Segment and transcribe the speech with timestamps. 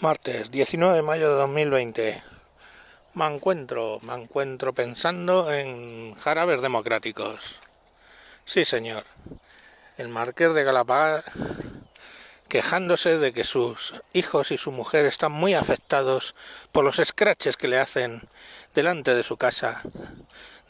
[0.00, 2.22] Martes 19 de mayo de 2020.
[3.12, 7.60] Me encuentro, me encuentro pensando en jarabes democráticos.
[8.46, 9.04] Sí, señor.
[9.98, 11.24] El marqués de Galapagar
[12.48, 16.34] quejándose de que sus hijos y su mujer están muy afectados
[16.72, 18.22] por los escraches que le hacen
[18.74, 19.82] delante de su casa,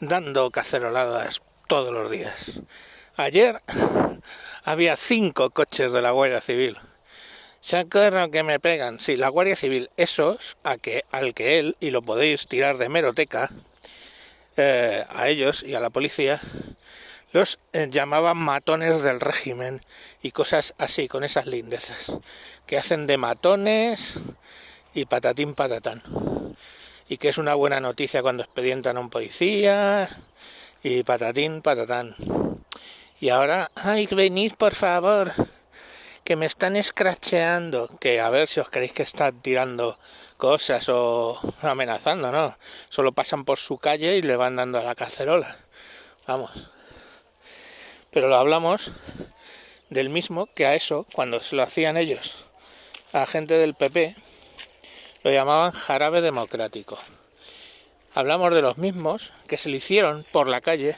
[0.01, 2.59] dando caceroladas todos los días.
[3.15, 3.61] Ayer
[4.65, 6.77] había cinco coches de la Guardia Civil
[7.77, 8.99] acuerdan que me pegan.
[8.99, 12.89] Sí, la Guardia Civil, esos a que, al que él, y lo podéis tirar de
[12.89, 13.51] meroteca,
[14.57, 16.41] eh, a ellos y a la policía,
[17.33, 19.81] los eh, llamaban matones del régimen
[20.23, 22.11] y cosas así, con esas lindezas,
[22.65, 24.15] que hacen de matones
[24.95, 26.01] y patatín patatán.
[27.07, 30.09] Y que es una buena noticia cuando expedientan a un policía
[30.81, 32.15] y patatín patatán.
[33.19, 35.31] Y ahora, ay, venid por favor
[36.23, 39.97] que me están escracheando, que a ver si os queréis que están tirando
[40.37, 42.57] cosas o amenazando, ¿no?
[42.89, 45.57] Solo pasan por su calle y le van dando a la cacerola.
[46.27, 46.71] Vamos.
[48.11, 48.91] Pero lo hablamos
[49.89, 52.45] del mismo que a eso, cuando se lo hacían ellos,
[53.13, 54.15] a gente del PP,
[55.23, 56.97] lo llamaban jarabe democrático.
[58.13, 60.95] Hablamos de los mismos que se le hicieron por la calle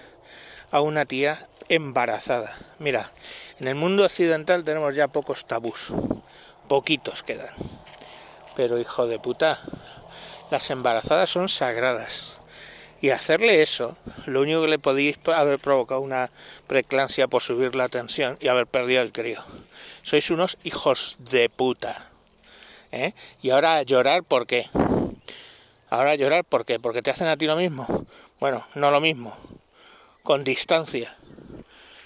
[0.72, 2.56] a una tía embarazada.
[2.80, 3.12] Mira,
[3.60, 5.94] en el mundo occidental tenemos ya pocos tabús,
[6.68, 7.54] poquitos quedan.
[8.56, 9.60] Pero hijo de puta,
[10.52, 12.38] las embarazadas son sagradas.
[13.02, 16.30] Y hacerle eso, lo único que le podéis haber provocado una
[16.68, 19.44] preclancia por subir la tensión y haber perdido el crío.
[20.04, 22.10] Sois unos hijos de puta.
[22.92, 23.14] ¿Eh?
[23.42, 24.70] Y ahora llorar, ¿por qué?
[25.90, 26.46] Ahora llorar.
[26.46, 28.06] Porque te hacen a ti lo mismo.
[28.40, 29.36] Bueno, no lo mismo.
[30.24, 31.14] Con distancia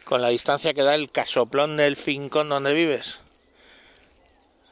[0.07, 3.19] con la distancia que da el casoplón del fincón donde vives.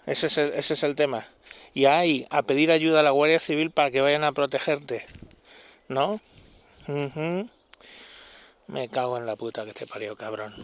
[0.05, 1.27] Ese es el, tema.
[1.73, 5.05] Y hay a pedir ayuda a la Guardia Civil para que vayan a protegerte.
[5.89, 6.21] ¿No?
[8.67, 10.55] Me cago en la puta que te parió, cabrón.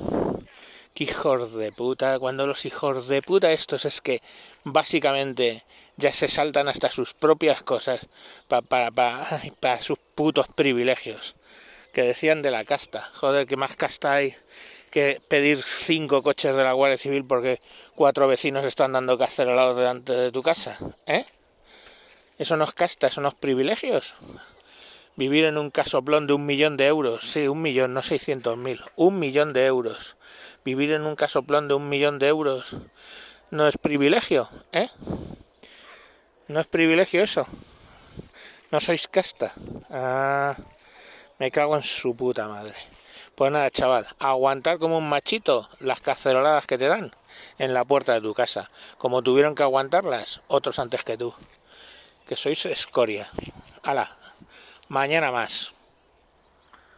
[0.93, 2.17] Qué hijos de puta.
[2.19, 4.21] Cuando los hijos de puta estos es que
[4.63, 5.63] básicamente
[5.97, 8.07] ya se saltan hasta sus propias cosas
[8.47, 11.35] para, para sus putos privilegios
[11.91, 13.01] que decían de la casta.
[13.15, 14.35] Joder, ¿qué más casta hay
[14.89, 17.61] que pedir cinco coches de la Guardia Civil porque
[17.95, 20.77] cuatro vecinos están dando cacerolados delante de tu casa?
[21.05, 21.25] ¿Eh?
[22.37, 24.15] Eso no es casta, eso no es privilegios.
[25.15, 28.81] Vivir en un casoplón de un millón de euros, sí, un millón, no seiscientos mil,
[28.95, 30.15] un millón de euros.
[30.63, 32.75] Vivir en un casoplón de un millón de euros
[33.49, 34.89] no es privilegio, ¿eh?
[36.47, 37.45] No es privilegio eso.
[38.71, 39.53] No sois casta.
[39.89, 40.55] Ah.
[41.41, 42.75] Me cago en su puta madre.
[43.33, 47.15] Pues nada, chaval, aguantar como un machito las caceroladas que te dan
[47.57, 48.69] en la puerta de tu casa,
[48.99, 51.33] como tuvieron que aguantarlas otros antes que tú.
[52.27, 53.27] Que sois escoria.
[53.81, 54.15] Hala,
[54.87, 55.73] mañana más.